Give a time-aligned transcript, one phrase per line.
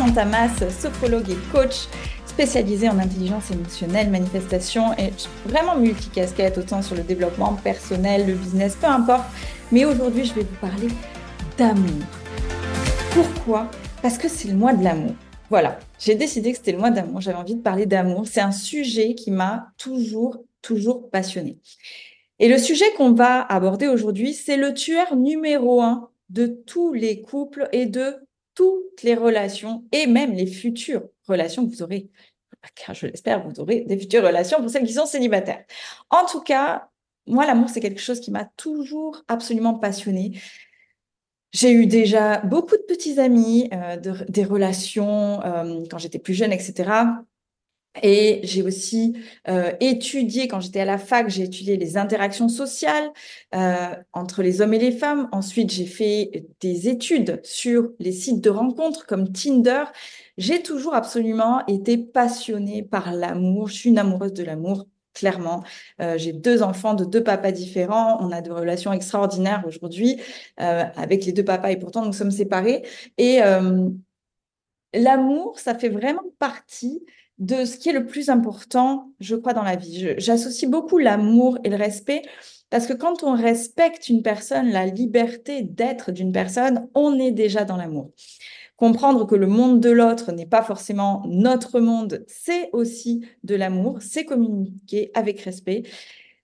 [0.00, 1.86] Samantha Mas, sophrologue et coach
[2.24, 5.12] spécialisée en intelligence émotionnelle, manifestation et
[5.44, 9.26] vraiment multicasquette, autant sur le développement personnel, le business, peu importe.
[9.70, 10.88] Mais aujourd'hui, je vais vous parler
[11.58, 12.02] d'amour.
[13.12, 13.70] Pourquoi?
[14.00, 15.12] Parce que c'est le mois de l'amour.
[15.50, 18.26] Voilà, j'ai décidé que c'était le mois d'amour, j'avais envie de parler d'amour.
[18.26, 21.58] C'est un sujet qui m'a toujours, toujours passionné.
[22.38, 27.20] Et le sujet qu'on va aborder aujourd'hui, c'est le tueur numéro un de tous les
[27.20, 28.16] couples et de
[28.60, 32.10] toutes les relations et même les futures relations que vous aurez.
[32.74, 35.64] Car je l'espère, vous aurez des futures relations pour celles qui sont célibataires.
[36.10, 36.90] En tout cas,
[37.26, 40.38] moi, l'amour, c'est quelque chose qui m'a toujours absolument passionnée.
[41.52, 43.96] J'ai eu déjà beaucoup de petits amis, euh,
[44.28, 46.90] des relations euh, quand j'étais plus jeune, etc.
[48.02, 49.16] Et j'ai aussi
[49.48, 53.10] euh, étudié, quand j'étais à la fac, j'ai étudié les interactions sociales
[53.54, 55.28] euh, entre les hommes et les femmes.
[55.32, 59.84] Ensuite, j'ai fait des études sur les sites de rencontres comme Tinder.
[60.38, 63.68] J'ai toujours absolument été passionnée par l'amour.
[63.68, 65.64] Je suis une amoureuse de l'amour, clairement.
[66.00, 68.18] Euh, j'ai deux enfants de deux papas différents.
[68.20, 70.20] On a des relations extraordinaires aujourd'hui
[70.56, 72.86] avec les deux papas et pourtant nous sommes séparés.
[73.18, 73.40] Et
[74.94, 77.02] l'amour, ça fait vraiment partie
[77.40, 80.14] de ce qui est le plus important, je crois, dans la vie.
[80.18, 82.22] J'associe beaucoup l'amour et le respect
[82.68, 87.64] parce que quand on respecte une personne, la liberté d'être d'une personne, on est déjà
[87.64, 88.10] dans l'amour.
[88.76, 93.98] Comprendre que le monde de l'autre n'est pas forcément notre monde, c'est aussi de l'amour,
[94.00, 95.82] c'est communiquer avec respect.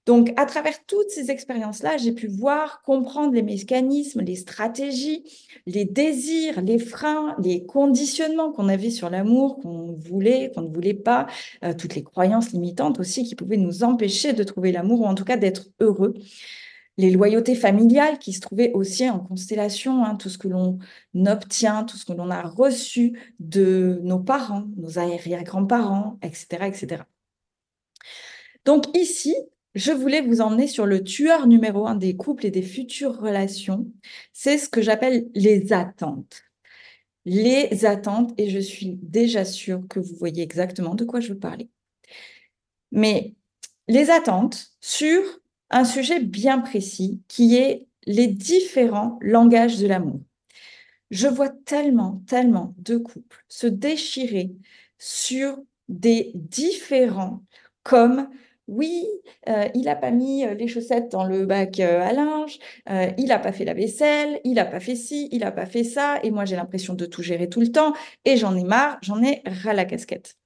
[0.07, 5.25] Donc, à travers toutes ces expériences-là, j'ai pu voir, comprendre les mécanismes, les stratégies,
[5.67, 10.95] les désirs, les freins, les conditionnements qu'on avait sur l'amour, qu'on voulait, qu'on ne voulait
[10.95, 11.27] pas,
[11.65, 15.17] euh, toutes les croyances limitantes aussi qui pouvaient nous empêcher de trouver l'amour ou en
[15.17, 16.15] tout cas d'être heureux.
[16.99, 20.79] Les loyautés familiales qui se trouvaient aussi en constellation, hein, tout ce que l'on
[21.27, 27.03] obtient, tout ce que l'on a reçu de nos parents, nos arrière-grands-parents, etc., etc.
[28.65, 29.35] Donc ici,
[29.77, 33.87] je voulais vous emmener sur le tueur numéro un des couples et des futures relations.
[34.33, 36.45] C'est ce que j'appelle les attentes.
[37.27, 41.39] Les attentes, et je suis déjà sûre que vous voyez exactement de quoi je veux
[41.39, 41.69] parler.
[42.91, 43.35] Mais
[43.87, 45.21] les attentes sur
[45.69, 50.21] un sujet bien précis qui est les différents langages de l'amour.
[51.11, 54.53] Je vois tellement, tellement de couples se déchirer
[54.99, 55.59] sur
[55.91, 57.43] des différents
[57.83, 58.31] comme
[58.69, 59.07] oui,
[59.49, 62.59] euh, il n'a pas mis euh, les chaussettes dans le bac euh, à linge,
[63.17, 65.85] il n'a pas fait la vaisselle, il n'a pas fait ci, il n'a pas fait
[65.85, 67.93] ça, et moi j'ai l'impression de tout gérer tout le temps,
[68.25, 70.37] et j'en ai marre, j'en ai ras la casquette.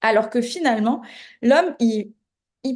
[0.00, 1.02] Alors que finalement,
[1.42, 2.12] l'homme, il,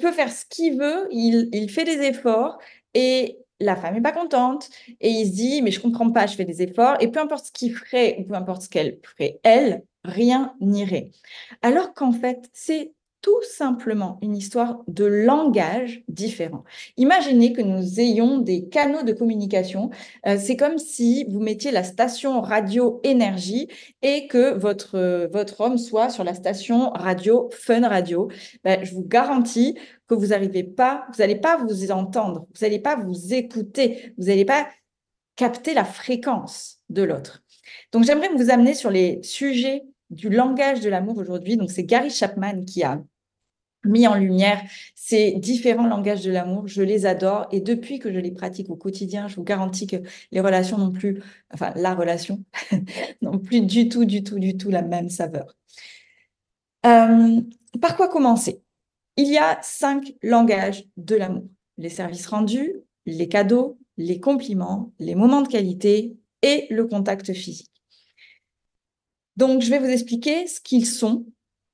[0.00, 2.58] peut faire ce qu'il veut, il, fait des efforts,
[2.94, 4.68] et la femme n'est pas contente,
[5.00, 7.46] et il se dit, mais je comprends pas, je fais des efforts, et peu importe
[7.46, 11.10] ce qu'il ferait, ou peu importe ce qu'elle ferait, elle, rien n'irait.
[11.62, 12.92] Alors qu'en fait, c'est
[13.24, 16.62] tout simplement une histoire de langage différent.
[16.98, 19.88] Imaginez que nous ayons des canaux de communication.
[20.26, 23.68] Euh, c'est comme si vous mettiez la station radio énergie
[24.02, 28.28] et que votre, votre homme soit sur la station radio fun radio.
[28.62, 32.78] Ben, je vous garantis que vous n'arrivez pas, vous n'allez pas vous entendre, vous n'allez
[32.78, 34.66] pas vous écouter, vous n'allez pas
[35.34, 37.42] capter la fréquence de l'autre.
[37.90, 41.56] Donc j'aimerais vous amener sur les sujets du langage de l'amour aujourd'hui.
[41.56, 43.02] Donc c'est Gary Chapman qui a
[43.84, 44.62] mis en lumière
[44.94, 46.66] ces différents langages de l'amour.
[46.66, 49.96] Je les adore et depuis que je les pratique au quotidien, je vous garantis que
[50.32, 51.22] les relations n'ont plus,
[51.52, 52.44] enfin la relation,
[53.22, 55.56] n'ont plus du tout, du tout, du tout la même saveur.
[56.86, 57.40] Euh,
[57.80, 58.62] par quoi commencer?
[59.16, 61.48] Il y a cinq langages de l'amour.
[61.78, 62.74] Les services rendus,
[63.06, 67.70] les cadeaux, les compliments, les moments de qualité et le contact physique.
[69.36, 71.26] Donc, je vais vous expliquer ce qu'ils sont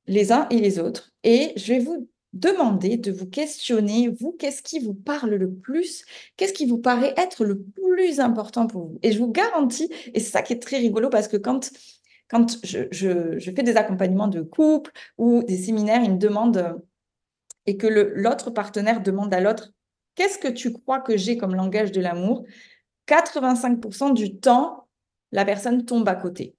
[0.06, 1.09] les uns et les autres.
[1.24, 6.04] Et je vais vous demander de vous questionner, vous, qu'est-ce qui vous parle le plus?
[6.36, 8.98] Qu'est-ce qui vous paraît être le plus important pour vous?
[9.02, 11.70] Et je vous garantis, et c'est ça qui est très rigolo, parce que quand,
[12.28, 16.80] quand je, je, fais des accompagnements de couple ou des séminaires, ils me demandent,
[17.66, 19.72] et que l'autre partenaire demande à l'autre,
[20.14, 22.44] qu'est-ce que tu crois que j'ai comme langage de l'amour
[23.10, 24.88] 85% du temps,
[25.32, 26.54] la personne tombe à côté.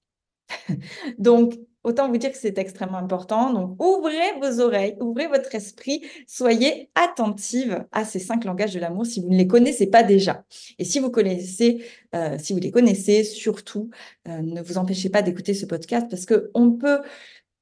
[1.18, 3.52] Donc, Autant vous dire que c'est extrêmement important.
[3.52, 9.06] Donc, ouvrez vos oreilles, ouvrez votre esprit, soyez attentive à ces cinq langages de l'amour
[9.06, 10.46] si vous ne les connaissez pas déjà.
[10.78, 11.84] Et si vous connaissez,
[12.14, 13.90] euh, si vous les connaissez, surtout,
[14.28, 17.02] euh, ne vous empêchez pas d'écouter ce podcast parce que on peut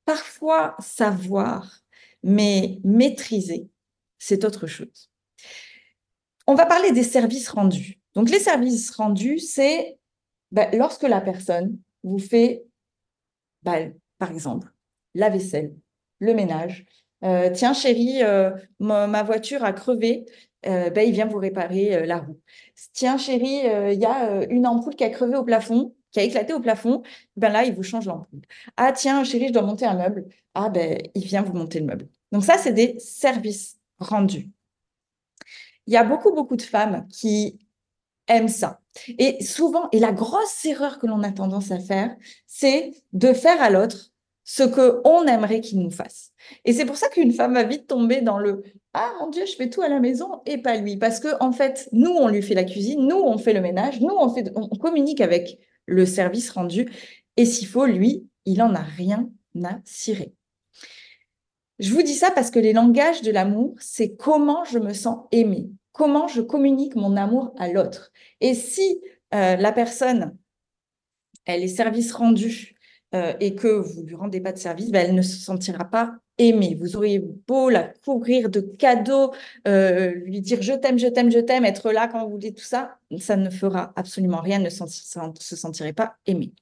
[0.03, 1.81] parfois savoir,
[2.21, 3.69] mais maîtriser,
[4.17, 5.09] c'est autre chose.
[6.45, 7.99] On va parler des services rendus.
[8.15, 9.97] Donc, les services rendus, c'est
[10.51, 12.63] bah, lorsque la personne vous fait,
[13.63, 13.77] bah,
[14.19, 14.71] par exemple,
[15.15, 15.75] la vaisselle,
[16.19, 16.85] le ménage.
[17.23, 20.25] Euh, tiens, chérie, euh, ma, voiture a crevé.
[20.65, 22.39] Euh, bah, il vient vous réparer la roue.
[22.93, 23.61] Tiens, chérie,
[23.93, 27.01] il y a une ampoule qui a crevé au plafond, qui a éclaté au plafond.
[27.37, 28.41] Ben là, il vous change l'ampoule.
[28.77, 30.27] Ah, tiens, chérie, je dois monter un meuble.
[30.53, 32.07] Ah, ben, il vient vous monter le meuble.
[32.31, 34.49] Donc ça, c'est des services rendus.
[35.87, 37.59] Il y a beaucoup, beaucoup de femmes qui
[38.27, 38.81] aiment ça.
[39.17, 42.15] Et souvent, et la grosse erreur que l'on a tendance à faire,
[42.47, 44.11] c'est de faire à l'autre
[44.43, 46.31] ce que on aimerait qu'il nous fasse.
[46.65, 48.63] Et c'est pour ça qu'une femme va vite tomber dans le
[48.93, 51.51] ah mon Dieu, je fais tout à la maison et pas lui, parce que en
[51.51, 54.51] fait, nous on lui fait la cuisine, nous on fait le ménage, nous on fait,
[54.55, 56.89] on communique avec le service rendu,
[57.37, 59.29] et s'il faut, lui, il en a rien
[59.63, 60.33] à cirer.
[61.77, 65.25] Je vous dis ça parce que les langages de l'amour, c'est comment je me sens
[65.31, 65.69] aimée,
[65.99, 68.13] comment je communique mon amour à l'autre.
[68.39, 69.01] Et si
[69.33, 70.37] euh, la personne,
[71.45, 72.77] elle est service rendu
[73.13, 75.83] euh, et que vous ne lui rendez pas de service, ben, elle ne se sentira
[75.83, 76.77] pas aimée.
[76.79, 79.33] Vous auriez beau la couvrir de cadeaux,
[79.67, 82.63] euh, lui dire je t'aime, je t'aime, je t'aime, être là quand vous voulez tout
[82.63, 86.53] ça, ça ne fera absolument rien, ne se sentirait pas aimée.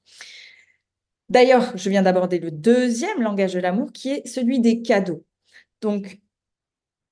[1.30, 5.24] D'ailleurs, je viens d'aborder le deuxième langage de l'amour qui est celui des cadeaux.
[5.82, 6.22] Donc,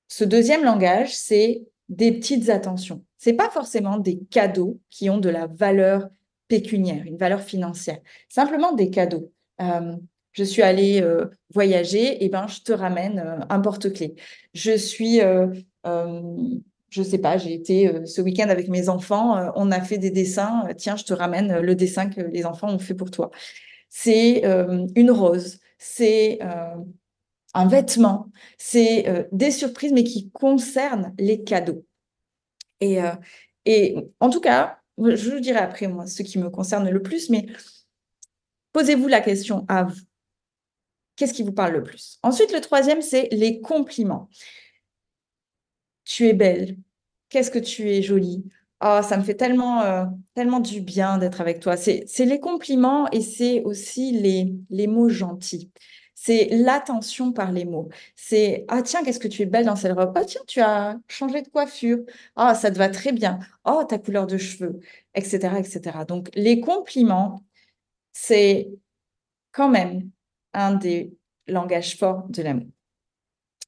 [0.08, 3.04] ce deuxième langage, c'est des petites attentions.
[3.16, 6.08] C'est pas forcément des cadeaux qui ont de la valeur
[6.48, 7.98] pécuniaire, une valeur financière.
[8.28, 9.32] Simplement des cadeaux.
[9.60, 9.96] Euh,
[10.32, 14.14] je suis allée euh, voyager, et ben je te ramène euh, un porte-clés.
[14.52, 15.20] Je suis,
[16.88, 20.68] je sais pas, j'ai été ce week-end avec mes enfants, on a fait des dessins.
[20.76, 23.30] tiens, je te ramène le dessin que les enfants ont fait pour toi.
[23.88, 24.44] C'est
[24.94, 26.38] une rose, c'est
[27.56, 31.84] un vêtement, c'est des surprises, mais qui concernent les cadeaux.
[32.80, 32.98] Et,
[33.64, 37.30] et en tout cas, je vous dirai après, moi, ce qui me concerne le plus,
[37.30, 37.46] mais
[38.72, 40.00] posez-vous la question à vous.
[41.16, 42.18] Qu'est-ce qui vous parle le plus?
[42.22, 44.28] Ensuite, le troisième, c'est les compliments.
[46.04, 46.76] Tu es belle.
[47.30, 48.44] Qu'est-ce que tu es jolie
[48.84, 50.04] Oh, ça me fait tellement, euh,
[50.34, 51.78] tellement du bien d'être avec toi.
[51.78, 54.12] C'est les compliments et c'est aussi
[54.68, 55.72] les mots gentils.
[56.26, 57.88] C'est l'attention par les mots.
[58.16, 60.12] C'est Ah, tiens, qu'est-ce que tu es belle dans cette robe.
[60.18, 61.98] Oh, tiens, tu as changé de coiffure.
[62.36, 63.38] Oh, ça te va très bien.
[63.64, 64.80] Oh, ta couleur de cheveux,
[65.14, 66.04] etc., etc.
[66.04, 67.44] Donc, les compliments,
[68.12, 68.70] c'est
[69.52, 70.10] quand même
[70.54, 71.16] un des
[71.48, 72.68] langages forts de l'amour.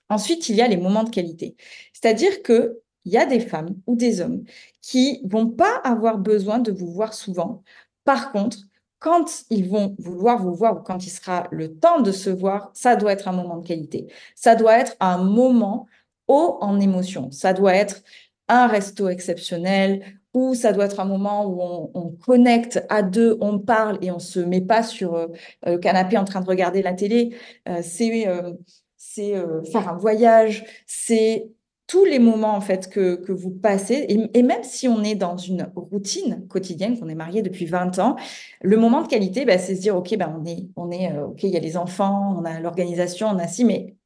[0.09, 1.57] Ensuite, il y a les moments de qualité.
[1.93, 4.45] C'est-à-dire que il y a des femmes ou des hommes
[4.83, 7.63] qui vont pas avoir besoin de vous voir souvent.
[8.05, 8.59] Par contre,
[8.99, 12.71] quand ils vont vouloir vous voir ou quand il sera le temps de se voir,
[12.75, 14.06] ça doit être un moment de qualité.
[14.35, 15.87] Ça doit être un moment
[16.27, 17.31] haut en émotion.
[17.31, 18.03] Ça doit être
[18.49, 23.59] un resto exceptionnel ou ça doit être un moment où on, connecte à deux, on
[23.59, 25.29] parle et on se met pas sur euh,
[25.67, 27.35] le canapé en train de regarder la télé.
[27.69, 28.53] Euh, c'est euh,
[28.97, 29.33] c'est
[29.71, 31.50] faire un voyage, c'est
[31.88, 35.73] tous les moments en fait que, vous passez, et, même si on est dans une
[35.75, 38.14] routine quotidienne, qu'on est marié depuis 20 ans,
[38.62, 41.26] le moment de qualité, bah, c'est se dire, OK, bah, on est, on est euh,
[41.28, 43.97] OK, il y a les enfants, on a l'organisation, on a si, mais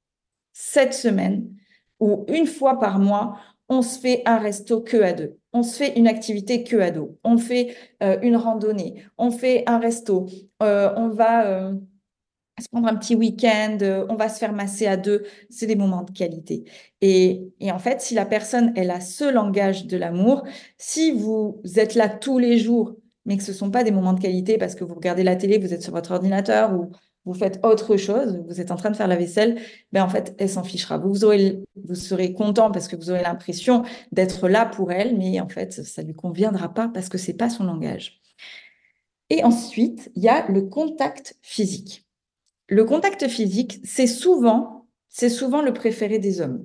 [0.52, 1.50] cette semaine,
[1.98, 3.36] ou une fois par mois,
[3.68, 5.38] on se fait un resto que à deux.
[5.52, 7.18] On se fait une activité que à deux.
[7.24, 9.02] On fait euh, une randonnée.
[9.18, 10.26] On fait un resto.
[10.62, 11.72] Euh, on va
[12.60, 15.76] se prendre un petit week-end, euh, on va se faire masser à deux, c'est des
[15.76, 16.64] moments de qualité.
[17.00, 20.44] Et, en fait, si la personne, elle a ce langage de l'amour,
[20.76, 24.12] si vous êtes là tous les jours, mais que ce ne sont pas des moments
[24.12, 26.90] de qualité parce que vous regardez la télé, vous êtes sur votre ordinateur ou
[27.24, 29.60] vous faites autre chose, vous êtes en train de faire la vaisselle,
[29.92, 30.98] ben en fait, elle s'en fichera.
[30.98, 35.48] Vous, vous serez content parce que vous aurez l'impression d'être là pour elle, mais en
[35.48, 38.20] fait, ça ne lui conviendra pas parce que ce n'est pas son langage.
[39.30, 42.01] Et ensuite, il y a le contact physique.
[42.72, 44.86] Le contact physique, c'est souvent,
[45.20, 46.64] le préféré des hommes.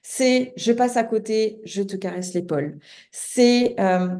[0.00, 2.78] C'est je passe à côté, je te caresse l'épaule.
[3.10, 4.10] C'est euh,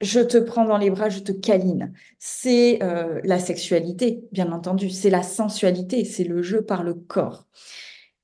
[0.00, 1.92] je te prends dans les bras, je te câline.
[2.18, 4.90] C'est euh, la sexualité, bien entendu.
[4.90, 7.46] C'est la sensualité, c'est le jeu par le corps.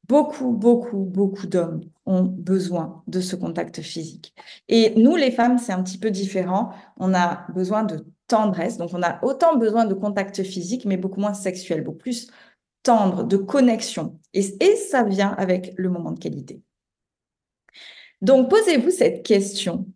[0.09, 4.35] Beaucoup, beaucoup, beaucoup d'hommes ont besoin de ce contact physique.
[4.69, 6.73] Et nous, les femmes, c'est un petit peu différent.
[6.97, 8.77] On a besoin de tendresse.
[8.77, 12.31] Donc, on a autant besoin de contact physique, mais beaucoup moins sexuel, beaucoup plus
[12.83, 14.19] tendre, de connexion.
[14.33, 16.63] Et, et ça vient avec le moment de qualité.
[18.21, 19.87] Donc, posez-vous cette question.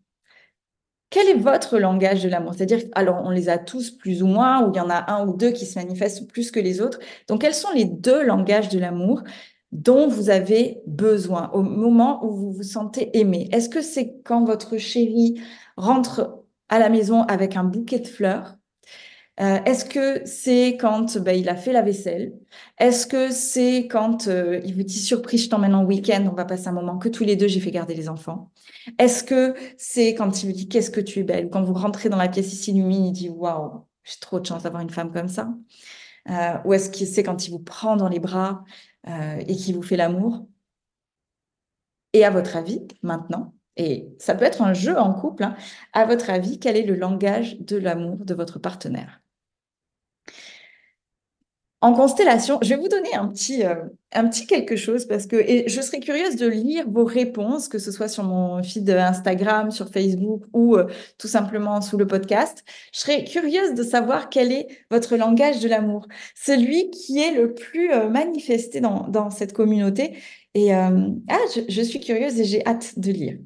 [1.10, 2.52] Quel est votre langage de l'amour?
[2.54, 5.26] C'est-à-dire, alors, on les a tous plus ou moins, ou il y en a un
[5.26, 6.98] ou deux qui se manifestent plus que les autres.
[7.28, 9.22] Donc, quels sont les deux langages de l'amour
[9.72, 13.48] dont vous avez besoin au moment où vous vous sentez aimé?
[13.52, 15.40] Est-ce que c'est quand votre chéri
[15.78, 18.56] rentre à la maison avec un bouquet de fleurs.
[19.40, 22.34] Euh, Est-ce que c'est quand ben, il a fait la vaisselle?
[22.78, 26.44] Est-ce que c'est quand euh, il vous dit surprise, je t'emmène en week-end, on va
[26.44, 28.50] passer un moment que tous les deux, j'ai fait garder les enfants.
[28.98, 31.50] Est-ce que c'est quand il vous dit qu'est-ce que tu es belle?
[31.50, 34.64] Quand vous rentrez dans la pièce, il s'illumine, il dit waouh, j'ai trop de chance
[34.64, 35.54] d'avoir une femme comme ça.
[36.30, 38.64] Euh, Ou est-ce que c'est quand il vous prend dans les bras
[39.06, 40.46] et qu'il vous fait l'amour?
[42.12, 45.56] Et à votre avis, maintenant, et ça peut être un jeu en couple, hein,
[45.92, 49.22] à votre avis, quel est le langage de l'amour de votre partenaire?
[51.80, 53.76] En constellation, je vais vous donner un petit, euh,
[54.48, 55.36] quelque chose parce que
[55.68, 59.88] je serais curieuse de lire vos réponses, que ce soit sur mon feed Instagram, sur
[59.88, 62.64] Facebook ou euh, tout simplement sous le podcast.
[62.92, 67.54] Je serais curieuse de savoir quel est votre langage de l'amour, celui qui est le
[67.54, 70.18] plus euh, manifesté dans, cette communauté.
[70.54, 70.90] Et ah,
[71.68, 73.38] je suis curieuse et j'ai hâte de lire.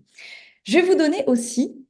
[0.65, 1.87] Je vais vous donner aussi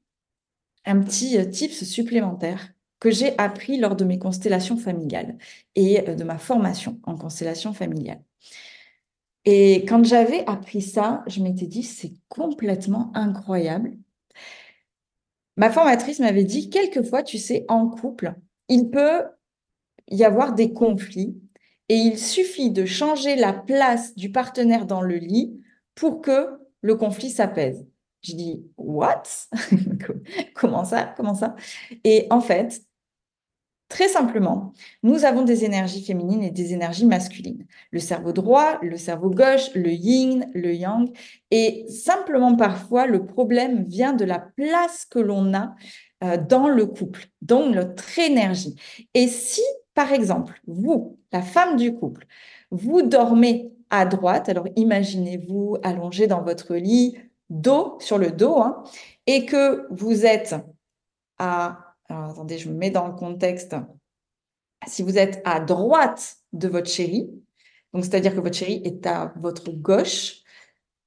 [0.85, 5.37] un petit tips supplémentaire que j'ai appris lors de mes constellations familiales
[5.75, 8.23] et euh, de ma formation en constellation familiale.
[9.45, 13.99] Et quand j'avais appris ça, je m'étais dit, c'est complètement incroyable.
[15.57, 18.35] Ma formatrice m'avait dit, quelquefois, tu sais, en couple,
[18.69, 19.25] il peut
[20.09, 21.37] y avoir des conflits
[21.88, 25.61] et il suffit de changer la place du partenaire dans le lit
[25.97, 26.49] pour que
[26.81, 27.85] le conflit s'apaise.
[28.23, 29.23] Je dis, what?
[30.55, 31.12] Comment ça?
[31.17, 31.57] Comment ça?
[32.05, 32.83] Et en fait,
[33.93, 37.67] Très simplement, nous avons des énergies féminines et des énergies masculines.
[37.91, 41.11] Le cerveau droit, le cerveau gauche, le yin, le yang.
[41.50, 45.75] Et simplement, parfois, le problème vient de la place que l'on a
[46.25, 48.76] euh, dans le couple, donc notre énergie.
[49.12, 49.61] Et si,
[49.93, 52.25] par exemple, vous, la femme du couple,
[52.71, 57.19] vous dormez à droite, alors imaginez-vous allongé dans votre lit,
[57.51, 58.83] dos sur le dos, hein,
[59.27, 60.55] et que vous êtes
[61.39, 63.75] à alors attendez, je me mets dans le contexte.
[64.87, 67.31] Si vous êtes à droite de votre chéri,
[67.93, 70.41] donc c'est-à-dire que votre chéri est à votre gauche,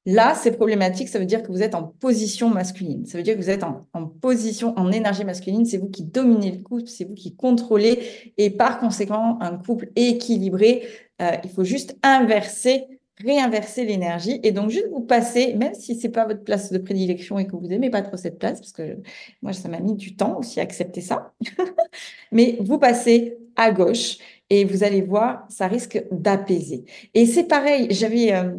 [0.06, 3.06] là c'est problématique, ça veut dire que vous êtes en position masculine.
[3.06, 6.51] Ça veut dire que vous êtes en, position, en énergie masculine, c'est vous qui dominez
[6.51, 10.88] le couple, c'est vous qui contrôlez, et par conséquent, un couple équilibré,
[11.22, 16.10] euh, il faut juste inverser réinverser l'énergie et donc juste vous passer, même si c'est
[16.10, 18.98] pas votre place de prédilection et que vous aimez pas trop cette place, parce que
[19.41, 21.34] moi ça m'a mis du temps aussi à accepter ça,
[22.31, 24.17] mais vous passez à gauche
[24.50, 26.86] et vous allez voir, ça risque d'apaiser.
[27.13, 28.51] Et c'est pareil, j'avais euh,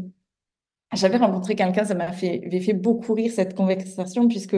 [0.97, 4.57] j'avais rencontré quelqu'un, ça m'a fait, fait beaucoup rire cette conversation, puisque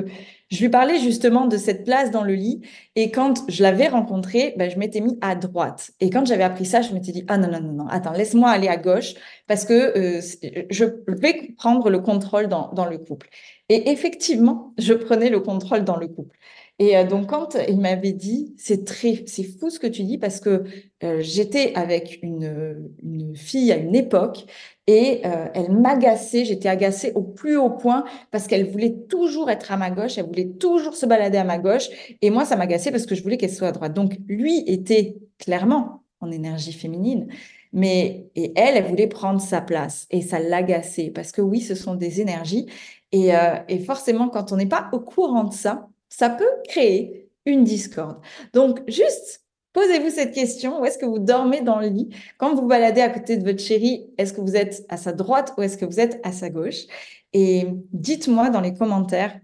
[0.50, 2.62] je lui parlais justement de cette place dans le lit.
[2.96, 5.90] Et quand je l'avais rencontré, ben, je m'étais mis à droite.
[6.00, 8.48] Et quand j'avais appris ça, je m'étais dit, ah non, non, non, non, attends, laisse-moi
[8.50, 9.14] aller à gauche,
[9.46, 13.28] parce que euh, je vais prendre le contrôle dans, dans le couple.
[13.68, 16.36] Et effectivement, je prenais le contrôle dans le couple.
[16.78, 20.16] Et euh, donc, quand il m'avait dit, c'est très, c'est fou ce que tu dis
[20.16, 20.64] parce que
[21.02, 24.46] euh, j'étais avec une, une fille à une époque
[24.86, 29.72] et euh, elle m'agaçait, j'étais agacée au plus haut point parce qu'elle voulait toujours être
[29.72, 31.88] à ma gauche, elle voulait toujours se balader à ma gauche
[32.22, 33.94] et moi, ça m'agaçait parce que je voulais qu'elle soit à droite.
[33.94, 37.28] Donc, lui était clairement en énergie féminine.
[37.72, 41.74] Mais et elle, elle voulait prendre sa place et ça l'agaçait parce que oui, ce
[41.74, 42.66] sont des énergies
[43.12, 43.32] et,
[43.68, 48.20] et forcément, quand on n'est pas au courant de ça, ça peut créer une discorde.
[48.52, 52.08] Donc, juste posez-vous cette question, où est-ce que vous dormez dans le lit?
[52.36, 55.54] Quand vous baladez à côté de votre chéri, est-ce que vous êtes à sa droite
[55.56, 56.86] ou est-ce que vous êtes à sa gauche?
[57.32, 59.38] Et dites-moi dans les commentaires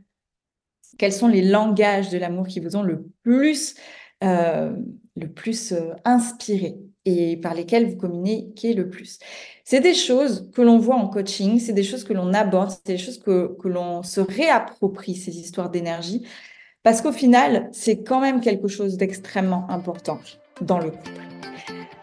[0.99, 3.75] quels sont les langages de l'amour qui vous ont le plus,
[4.23, 4.75] euh,
[5.17, 9.19] le plus euh, inspiré et par lesquels vous communiquez le plus.
[9.65, 12.87] C'est des choses que l'on voit en coaching, c'est des choses que l'on aborde, c'est
[12.87, 16.27] des choses que, que l'on se réapproprie, ces histoires d'énergie,
[16.85, 20.21] parce qu'au final, c'est quand même quelque chose d'extrêmement important
[20.61, 21.11] dans le couple.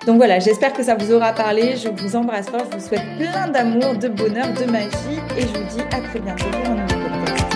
[0.07, 1.75] Donc voilà, j'espère que ça vous aura parlé.
[1.77, 2.65] Je vous embrasse fort.
[2.71, 5.19] Je vous souhaite plein d'amour, de bonheur, de magie.
[5.37, 7.51] Et je vous dis à très bientôt pour un nouveau podcast.